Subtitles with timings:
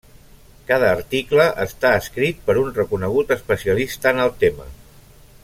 [0.69, 4.69] Cada article està escrit per un reconegut especialista en el tema.